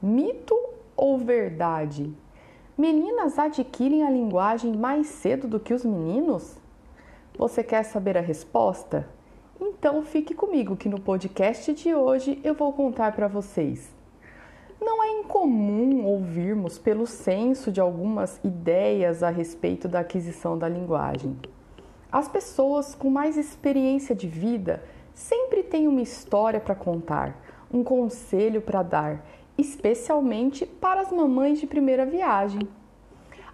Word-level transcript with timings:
Mito 0.00 0.56
ou 0.96 1.18
verdade? 1.18 2.14
Meninas 2.76 3.36
adquirem 3.36 4.04
a 4.04 4.10
linguagem 4.10 4.76
mais 4.76 5.08
cedo 5.08 5.48
do 5.48 5.58
que 5.58 5.74
os 5.74 5.84
meninos? 5.84 6.56
Você 7.36 7.64
quer 7.64 7.82
saber 7.82 8.16
a 8.16 8.20
resposta? 8.20 9.08
Então 9.60 10.00
fique 10.04 10.34
comigo 10.34 10.76
que 10.76 10.88
no 10.88 11.00
podcast 11.00 11.74
de 11.74 11.92
hoje 11.92 12.40
eu 12.44 12.54
vou 12.54 12.72
contar 12.72 13.10
para 13.16 13.26
vocês. 13.26 13.92
Não 14.80 15.02
é 15.02 15.18
incomum 15.18 16.06
ouvirmos 16.06 16.78
pelo 16.78 17.04
senso 17.04 17.72
de 17.72 17.80
algumas 17.80 18.38
ideias 18.44 19.24
a 19.24 19.30
respeito 19.30 19.88
da 19.88 19.98
aquisição 19.98 20.56
da 20.56 20.68
linguagem. 20.68 21.36
As 22.10 22.28
pessoas 22.28 22.94
com 22.94 23.10
mais 23.10 23.36
experiência 23.36 24.14
de 24.14 24.28
vida 24.28 24.80
sempre 25.12 25.64
têm 25.64 25.88
uma 25.88 26.00
história 26.00 26.60
para 26.60 26.76
contar, 26.76 27.36
um 27.72 27.82
conselho 27.82 28.62
para 28.62 28.84
dar, 28.84 29.26
especialmente 29.58 30.64
para 30.64 31.00
as 31.00 31.12
mamães 31.12 31.58
de 31.58 31.66
primeira 31.66 32.06
viagem. 32.06 32.60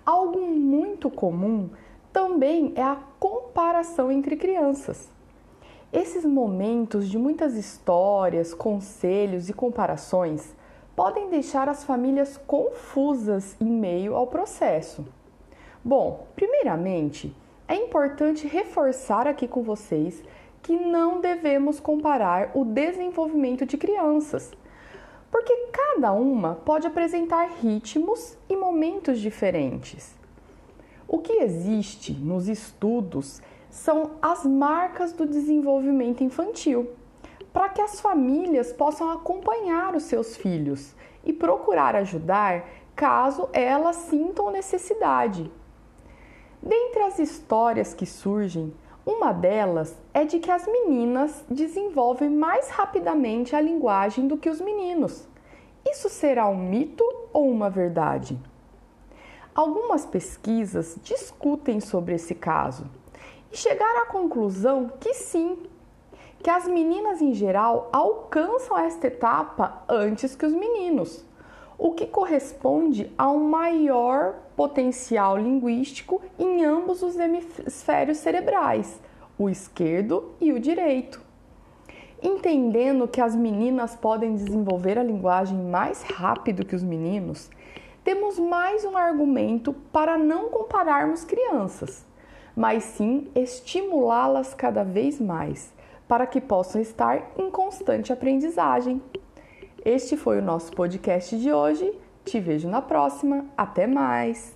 Algo 0.05 0.41
muito 0.47 1.11
comum 1.11 1.71
também 2.13 2.73
é 2.77 2.83
a 2.83 2.99
comparação 3.19 4.13
entre 4.13 4.37
crianças. 4.37 5.09
Esses 5.93 6.25
momentos 6.25 7.09
de 7.09 7.17
muitas 7.17 7.55
histórias, 7.55 8.53
conselhos 8.53 9.49
e 9.49 9.53
comparações 9.53 10.55
podem 10.95 11.31
deixar 11.31 11.69
as 11.69 11.85
famílias 11.85 12.37
confusas 12.37 13.57
em 13.61 13.71
meio 13.71 14.15
ao 14.15 14.27
processo. 14.27 15.05
Bom, 15.85 16.27
primeiramente, 16.37 17.35
é 17.67 17.77
importante 17.77 18.47
reforçar 18.47 19.27
aqui 19.27 19.49
com 19.49 19.63
vocês 19.63 20.23
que 20.63 20.77
não 20.77 21.21
devemos 21.21 21.81
comparar 21.81 22.51
o 22.55 22.65
desenvolvimento 22.65 23.67
de 23.67 23.77
crianças, 23.77 24.53
porque 25.35 25.67
cada 25.73 26.13
uma 26.13 26.55
pode 26.55 26.87
apresentar 26.87 27.57
ritmos 27.61 28.39
e 28.49 28.55
momentos 28.55 29.19
diferentes. 29.19 30.15
O 31.09 31.19
que 31.19 31.33
existe 31.33 32.13
nos 32.13 32.47
estudos 32.47 33.43
são 33.69 34.13
as 34.23 34.47
marcas 34.47 35.13
do 35.13 35.27
desenvolvimento 35.27 36.23
infantil, 36.23 36.93
para 37.53 37.69
que 37.69 37.83
as 37.83 38.01
famílias 38.01 38.73
possam 38.73 39.11
acompanhar 39.11 39.97
os 39.97 40.05
seus 40.05 40.37
filhos 40.37 40.95
e 41.25 41.33
procurar 41.33 41.97
ajudar 41.97 42.69
caso 42.95 43.49
elas 43.53 43.97
sintam 43.97 44.53
necessidade. 44.53 45.51
Dentre 46.63 47.03
as 47.03 47.19
histórias 47.19 47.93
que 47.93 48.07
surgem, 48.07 48.73
uma 49.07 49.33
delas 49.33 49.95
é 50.15 50.25
de 50.25 50.39
que 50.39 50.51
as 50.51 50.67
meninas 50.67 51.45
desenvolvem 51.49 52.31
mais 52.31 52.71
rapidamente 52.71 53.55
a 53.55 53.61
linguagem 53.61 54.27
do 54.27 54.39
que 54.39 54.49
os 54.49 54.63
meninos. 54.63 55.29
Isso 55.85 56.09
será 56.09 56.49
um 56.49 56.57
mito 56.57 57.05
ou 57.31 57.51
uma 57.51 57.69
verdade? 57.69 58.39
Algumas 59.55 60.07
pesquisas 60.07 60.99
discutem 61.03 61.81
sobre 61.81 62.15
esse 62.15 62.35
caso 62.35 62.87
e 63.53 63.57
chegaram 63.57 64.03
à 64.03 64.07
conclusão 64.07 64.91
que 64.99 65.13
sim, 65.13 65.59
que 66.43 66.49
as 66.49 66.67
meninas 66.67 67.21
em 67.21 67.35
geral 67.35 67.91
alcançam 67.93 68.79
esta 68.79 69.07
etapa 69.07 69.85
antes 69.87 70.35
que 70.35 70.47
os 70.47 70.53
meninos 70.55 71.25
o 71.79 71.93
que 71.93 72.07
corresponde 72.07 73.13
a 73.19 73.31
um 73.31 73.49
maior 73.49 74.35
potencial 74.57 75.37
linguístico 75.37 76.23
em 76.39 76.65
ambos 76.65 77.03
os 77.03 77.17
hemisférios 77.19 78.19
cerebrais, 78.19 79.01
o 79.39 79.49
esquerdo 79.49 80.33
e 80.41 80.53
o 80.53 80.61
direito. 80.61 81.21
Entendendo 82.23 83.07
que 83.07 83.21
as 83.21 83.35
meninas 83.35 83.95
podem 83.95 84.35
desenvolver 84.35 84.99
a 84.99 85.03
linguagem 85.03 85.59
mais 85.59 86.03
rápido 86.03 86.65
que 86.65 86.75
os 86.75 86.83
meninos, 86.83 87.51
temos 88.05 88.39
mais 88.39 88.85
um 88.85 88.97
argumento 88.97 89.73
para 89.93 90.19
não 90.19 90.51
compararmos 90.51 91.25
crianças, 91.25 92.05
mas 92.55 92.85
sim 92.85 93.31
estimulá-las 93.35 94.55
cada 94.55 94.85
vez 94.85 95.21
mais, 95.21 95.73
para 96.07 96.27
que 96.27 96.41
possam 96.41 96.81
estar 96.81 97.33
em 97.39 97.51
constante 97.51 98.13
aprendizagem. 98.13 99.03
Este 99.85 100.17
foi 100.17 100.39
o 100.39 100.43
nosso 100.43 100.73
podcast 100.73 101.39
de 101.39 101.53
hoje. 101.53 101.93
Te 102.25 102.41
vejo 102.41 102.67
na 102.67 102.81
próxima. 102.81 103.45
Até 103.55 103.87
mais! 103.87 104.55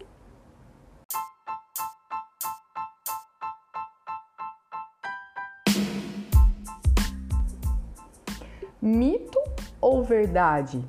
Mito 8.80 9.38
ou 9.82 10.02
verdade? 10.02 10.82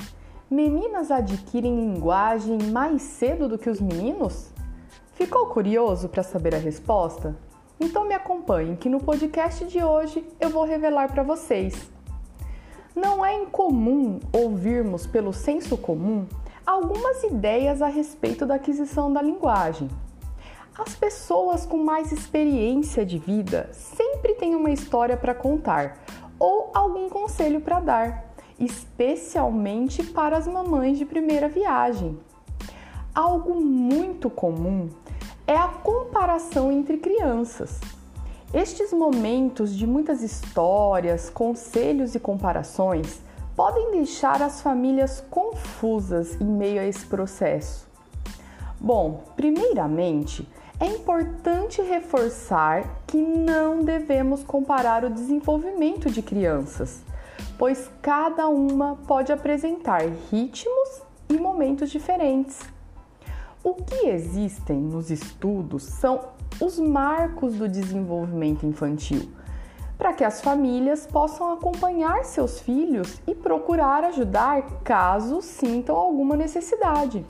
Meninas 0.50 1.12
adquirem 1.12 1.76
linguagem 1.76 2.60
mais 2.72 3.02
cedo 3.02 3.50
do 3.50 3.58
que 3.58 3.70
os 3.70 3.82
meninos? 3.82 4.54
Ficou 5.16 5.48
curioso 5.48 6.08
para 6.08 6.24
saber 6.24 6.56
a 6.56 6.60
resposta? 6.60 7.36
Então 7.78 8.08
me 8.08 8.14
acompanhe 8.14 8.78
que 8.78 8.88
no 8.88 9.02
podcast 9.02 9.66
de 9.66 9.84
hoje 9.84 10.26
eu 10.40 10.50
vou 10.50 10.64
revelar 10.64 11.12
para 11.12 11.24
vocês. 11.24 11.99
Não 13.02 13.26
é 13.26 13.34
incomum 13.34 14.20
ouvirmos 14.34 15.08
pelo 15.08 15.32
senso 15.32 15.78
comum 15.78 16.28
algumas 16.66 17.24
ideias 17.24 17.82
a 17.82 17.88
respeito 17.88 18.46
da 18.46 18.56
aquisição 18.56 19.14
da 19.14 19.22
linguagem. 19.22 19.90
As 20.78 20.96
pessoas 20.96 21.66
com 21.66 21.78
mais 21.78 22.12
experiência 22.12 23.06
de 23.06 23.18
vida 23.18 23.70
sempre 23.72 24.34
têm 24.34 24.54
uma 24.54 24.70
história 24.70 25.16
para 25.16 25.34
contar 25.34 25.98
ou 26.38 26.72
algum 26.74 27.08
conselho 27.08 27.62
para 27.62 27.80
dar, 27.80 28.34
especialmente 28.60 30.04
para 30.04 30.36
as 30.36 30.46
mamães 30.46 30.98
de 30.98 31.06
primeira 31.06 31.48
viagem. 31.48 32.20
Algo 33.16 33.56
muito 33.62 34.30
comum 34.30 34.90
é 35.48 35.56
a 35.56 35.70
comparação 35.70 36.70
entre 36.70 36.98
crianças. 36.98 37.80
Estes 38.52 38.92
momentos 38.92 39.76
de 39.76 39.86
muitas 39.86 40.24
histórias, 40.24 41.30
conselhos 41.30 42.16
e 42.16 42.20
comparações 42.20 43.22
podem 43.56 43.92
deixar 43.92 44.42
as 44.42 44.60
famílias 44.60 45.24
confusas 45.30 46.36
em 46.42 46.46
meio 46.46 46.82
a 46.82 46.86
esse 46.86 47.06
processo. 47.06 47.88
Bom, 48.80 49.24
primeiramente, 49.36 50.50
é 50.80 50.88
importante 50.88 51.80
reforçar 51.84 53.04
que 53.06 53.18
não 53.18 53.84
devemos 53.84 54.44
comparar 54.44 55.06
o 55.06 55.12
desenvolvimento 55.12 56.10
de 56.10 56.24
crianças, 56.24 57.04
pois 57.56 57.88
cada 58.02 58.48
uma 58.48 58.96
pode 59.06 59.32
apresentar 59.32 60.02
ritmos 60.32 61.04
e 61.30 61.38
momentos 61.38 61.92
diferentes. 61.92 62.62
O 63.64 63.76
que 63.76 64.08
existem 64.08 64.78
nos 64.78 65.12
estudos 65.12 65.84
são 65.84 66.39
os 66.62 66.80
marcos 66.80 67.56
do 67.56 67.68
desenvolvimento 67.68 68.66
infantil, 68.66 69.30
para 69.98 70.14
que 70.14 70.24
as 70.24 70.42
famílias 70.42 71.06
possam 71.06 71.52
acompanhar 71.52 72.24
seus 72.24 72.60
filhos 72.60 73.22
e 73.28 73.36
procurar 73.36 74.04
ajudar 74.06 74.62
caso 74.84 75.42
sintam 75.42 75.96
alguma 75.96 76.36
necessidade. 76.36 77.26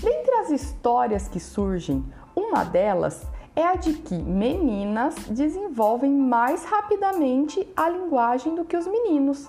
Dentre 0.00 0.34
as 0.36 0.50
histórias 0.50 1.28
que 1.28 1.40
surgem, 1.40 2.04
uma 2.34 2.64
delas 2.64 3.26
é 3.56 3.64
a 3.64 3.74
de 3.74 3.94
que 3.94 4.14
meninas 4.14 5.16
desenvolvem 5.28 6.12
mais 6.12 6.64
rapidamente 6.64 7.68
a 7.76 7.88
linguagem 7.88 8.54
do 8.54 8.64
que 8.64 8.76
os 8.76 8.86
meninos. 8.86 9.48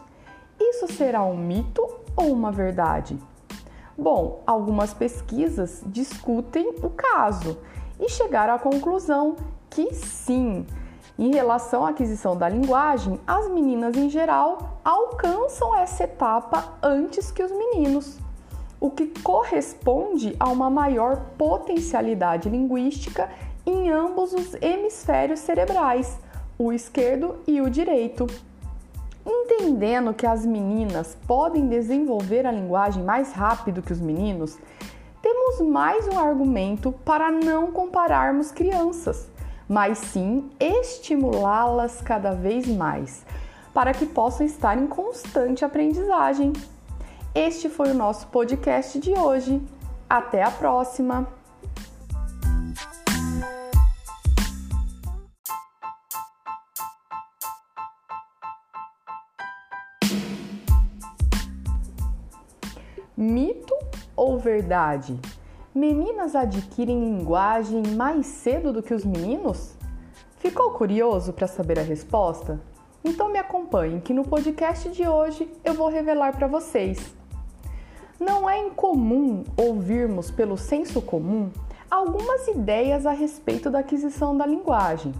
Isso 0.59 0.88
será 0.88 1.24
um 1.24 1.38
mito 1.38 1.88
ou 2.16 2.34
uma 2.34 2.52
verdade? 2.52 3.18
Bom, 3.96 4.41
algumas 4.47 4.94
pesquisas 4.94 5.84
discutem 5.85 6.74
o 6.81 6.90
caso 6.90 7.59
e 7.99 8.09
chegaram 8.09 8.53
à 8.53 8.59
conclusão 8.59 9.35
que 9.69 9.93
sim, 9.93 10.65
em 11.17 11.33
relação 11.33 11.85
à 11.85 11.89
aquisição 11.89 12.35
da 12.35 12.47
linguagem, 12.47 13.19
as 13.27 13.49
meninas 13.49 13.97
em 13.97 14.09
geral 14.09 14.79
alcançam 14.83 15.75
essa 15.75 16.05
etapa 16.05 16.77
antes 16.81 17.29
que 17.29 17.43
os 17.43 17.51
meninos, 17.51 18.17
o 18.79 18.90
que 18.90 19.07
corresponde 19.22 20.35
a 20.40 20.47
uma 20.47 20.69
maior 20.69 21.17
potencialidade 21.37 22.49
linguística 22.49 23.29
em 23.66 23.90
ambos 23.90 24.34
os 24.34 24.55
hemisférios 24.61 25.41
cerebrais, 25.41 26.17
o 26.57 26.72
esquerdo 26.72 27.35
e 27.45 27.59
o 27.61 27.69
direito. 27.69 28.25
Entendendo 29.25 30.13
que 30.13 30.25
as 30.25 30.45
meninas 30.45 31.17
podem 31.28 31.67
desenvolver 31.67 32.45
a 32.45 32.52
linguagem 32.52 33.03
mais 33.03 33.34
rápido 33.34 33.81
que 33.81 33.91
os 33.91 33.99
meninos, 33.99 34.57
temos 35.49 35.61
mais 35.61 36.07
um 36.07 36.19
argumento 36.19 36.91
para 37.03 37.31
não 37.31 37.72
compararmos 37.72 38.51
crianças, 38.51 39.28
mas 39.67 39.97
sim 39.97 40.47
estimulá-las 40.59 42.01
cada 42.01 42.35
vez 42.35 42.67
mais, 42.67 43.25
para 43.73 43.91
que 43.93 44.05
possam 44.05 44.46
estar 44.46 44.78
em 44.78 44.85
constante 44.85 45.66
aprendizagem. 45.66 46.53
Este 47.34 47.67
foi 47.67 47.90
o 47.90 47.96
nosso 47.96 48.28
podcast 48.28 48.99
de 48.99 49.11
hoje. 49.11 49.59
Até 50.07 50.43
a 50.43 50.51
próxima! 50.51 51.28
Mito 63.17 63.73
ou 64.16 64.37
verdade? 64.37 65.19
Meninas 65.73 66.35
adquirem 66.35 66.99
linguagem 66.99 67.83
mais 67.95 68.25
cedo 68.25 68.73
do 68.73 68.81
que 68.81 68.91
os 68.91 69.05
meninos? 69.05 69.75
Ficou 70.39 70.71
curioso 70.71 71.31
para 71.31 71.45
saber 71.45 71.77
a 71.77 71.83
resposta? 71.83 72.59
Então 73.03 73.31
me 73.31 73.37
acompanhe 73.37 74.01
que 74.01 74.11
no 74.11 74.23
podcast 74.23 74.89
de 74.89 75.07
hoje 75.07 75.47
eu 75.63 75.75
vou 75.75 75.87
revelar 75.87 76.35
para 76.35 76.47
vocês. 76.47 77.13
Não 78.19 78.49
é 78.49 78.57
incomum 78.66 79.43
ouvirmos 79.55 80.31
pelo 80.31 80.57
senso 80.57 81.03
comum 81.03 81.51
algumas 81.89 82.47
ideias 82.47 83.05
a 83.05 83.11
respeito 83.11 83.69
da 83.69 83.79
aquisição 83.79 84.35
da 84.35 84.47
linguagem. 84.47 85.13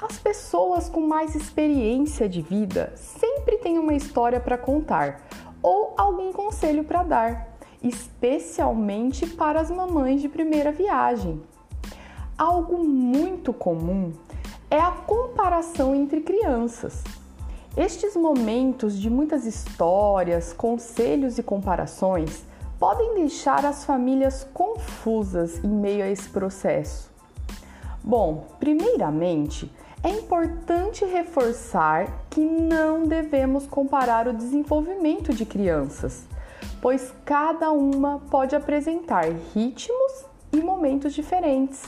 As 0.00 0.18
pessoas 0.18 0.88
com 0.88 1.02
mais 1.02 1.34
experiência 1.34 2.26
de 2.26 2.40
vida 2.40 2.94
sempre 2.96 3.58
têm 3.58 3.78
uma 3.78 3.92
história 3.92 4.40
para 4.40 4.56
contar 4.56 5.20
ou 5.62 5.92
algum 5.98 6.32
conselho 6.32 6.84
para 6.84 7.02
dar, 7.02 7.47
especialmente 7.82 9.26
para 9.26 9.60
as 9.60 9.70
mamães 9.70 10.20
de 10.20 10.28
primeira 10.28 10.72
viagem. 10.72 11.40
Algo 12.36 12.78
muito 12.78 13.52
comum 13.52 14.12
é 14.70 14.78
a 14.80 14.90
comparação 14.90 15.94
entre 15.94 16.20
crianças. 16.20 17.02
Estes 17.76 18.16
momentos 18.16 18.98
de 18.98 19.08
muitas 19.08 19.44
histórias, 19.44 20.52
conselhos 20.52 21.38
e 21.38 21.42
comparações 21.42 22.42
podem 22.78 23.14
deixar 23.14 23.64
as 23.64 23.84
famílias 23.84 24.46
confusas 24.52 25.62
em 25.64 25.68
meio 25.68 26.04
a 26.04 26.08
esse 26.08 26.28
processo. 26.28 27.10
Bom, 28.02 28.46
primeiramente, 28.58 29.70
é 30.02 30.10
importante 30.10 31.04
reforçar 31.04 32.26
que 32.30 32.40
não 32.40 33.04
devemos 33.04 33.66
comparar 33.66 34.28
o 34.28 34.32
desenvolvimento 34.32 35.32
de 35.32 35.44
crianças, 35.44 36.26
pois 36.80 37.12
cada 37.24 37.70
uma 37.70 38.20
pode 38.30 38.54
apresentar 38.54 39.24
ritmos 39.54 40.24
e 40.52 40.60
momentos 40.60 41.12
diferentes. 41.12 41.82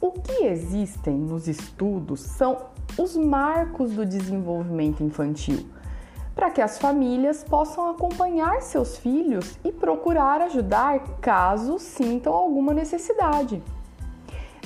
O 0.00 0.12
que 0.12 0.44
existem 0.44 1.14
nos 1.14 1.46
estudos 1.46 2.20
são 2.20 2.66
os 2.98 3.16
marcos 3.16 3.92
do 3.92 4.04
desenvolvimento 4.04 5.02
infantil, 5.02 5.66
para 6.34 6.50
que 6.50 6.60
as 6.60 6.78
famílias 6.78 7.44
possam 7.44 7.90
acompanhar 7.90 8.62
seus 8.62 8.96
filhos 8.98 9.58
e 9.64 9.70
procurar 9.70 10.40
ajudar 10.40 10.98
caso 11.20 11.78
sintam 11.78 12.32
alguma 12.32 12.72
necessidade. 12.72 13.62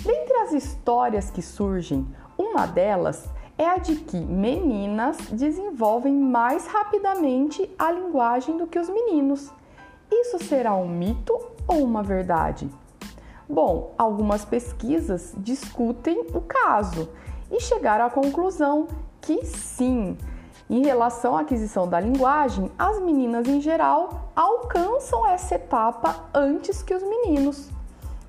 Dentre 0.03 0.37
as 0.39 0.53
histórias 0.53 1.31
que 1.31 1.43
surgem, 1.43 2.07
uma 2.39 2.67
delas 2.67 3.29
é 3.59 3.67
a 3.67 3.79
de 3.79 3.97
que 3.97 4.19
meninas 4.19 5.17
desenvolvem 5.31 6.15
mais 6.15 6.67
rapidamente 6.67 7.71
a 7.79 7.91
linguagem 7.91 8.59
do 8.59 8.67
que 8.67 8.79
os 8.79 8.89
meninos. 8.89 9.51
Isso 10.11 10.39
será 10.45 10.75
um 10.75 10.89
mito 10.89 11.39
ou 11.67 11.83
uma 11.83 12.03
verdade? 12.03 12.71
Bom, 13.49 13.95
algumas 13.97 14.45
pesquisas 14.45 15.35
discutem 15.39 16.27
o 16.35 16.41
caso 16.41 17.09
e 17.51 17.61
chegaram 17.61 18.05
à 18.05 18.11
conclusão 18.11 18.89
que 19.21 19.45
sim, 19.45 20.17
em 20.69 20.85
relação 20.85 21.37
à 21.37 21.41
aquisição 21.41 21.89
da 21.89 22.01
linguagem, 22.01 22.71
as 22.79 23.01
meninas 23.01 23.47
em 23.47 23.61
geral 23.61 24.31
alcançam 24.35 25.27
essa 25.27 25.55
etapa 25.55 26.29
antes 26.35 26.83
que 26.83 26.95
os 26.95 27.03
meninos, 27.03 27.71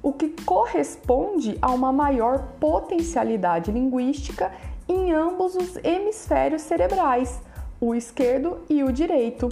o 0.03 0.13
que 0.13 0.29
corresponde 0.43 1.57
a 1.61 1.71
uma 1.71 1.91
maior 1.91 2.39
potencialidade 2.59 3.71
linguística 3.71 4.51
em 4.87 5.13
ambos 5.13 5.55
os 5.55 5.77
hemisférios 5.83 6.61
cerebrais, 6.61 7.41
o 7.79 7.93
esquerdo 7.93 8.59
e 8.69 8.83
o 8.83 8.91
direito. 8.91 9.49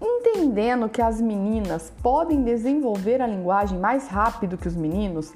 Entendendo 0.00 0.88
que 0.88 1.02
as 1.02 1.20
meninas 1.20 1.92
podem 2.02 2.42
desenvolver 2.42 3.20
a 3.20 3.26
linguagem 3.26 3.78
mais 3.78 4.08
rápido 4.08 4.56
que 4.56 4.68
os 4.68 4.74
meninos, 4.74 5.32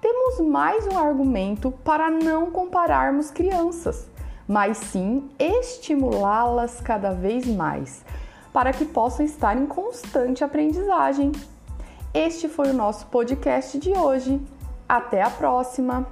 temos 0.00 0.40
mais 0.40 0.86
um 0.86 0.98
argumento 0.98 1.70
para 1.70 2.10
não 2.10 2.50
compararmos 2.50 3.30
crianças 3.30 4.12
mas 4.46 4.76
sim 4.78 5.30
estimulá-las 5.38 6.80
cada 6.80 7.12
vez 7.12 7.46
mais, 7.46 8.04
para 8.52 8.72
que 8.72 8.84
possam 8.84 9.24
estar 9.24 9.56
em 9.56 9.66
constante 9.66 10.44
aprendizagem. 10.44 11.32
Este 12.12 12.48
foi 12.48 12.70
o 12.70 12.74
nosso 12.74 13.06
podcast 13.06 13.78
de 13.78 13.90
hoje. 13.90 14.40
Até 14.88 15.22
a 15.22 15.30
próxima! 15.30 16.06